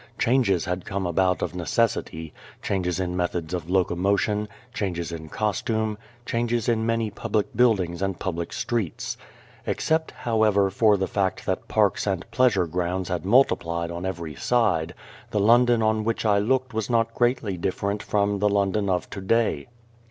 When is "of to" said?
18.89-19.21